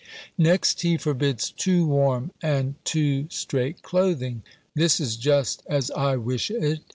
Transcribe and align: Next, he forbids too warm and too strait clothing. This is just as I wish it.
Next, 0.39 0.81
he 0.81 0.97
forbids 0.97 1.51
too 1.51 1.85
warm 1.85 2.31
and 2.41 2.73
too 2.83 3.27
strait 3.29 3.83
clothing. 3.83 4.41
This 4.73 4.99
is 4.99 5.15
just 5.15 5.61
as 5.69 5.91
I 5.91 6.15
wish 6.15 6.49
it. 6.49 6.79